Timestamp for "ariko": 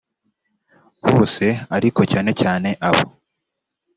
1.75-2.01